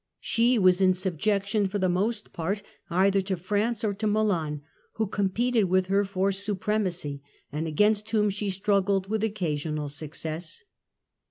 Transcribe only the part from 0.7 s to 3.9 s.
in subjection for the most part, either to France